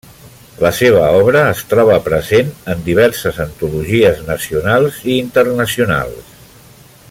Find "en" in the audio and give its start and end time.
2.75-2.81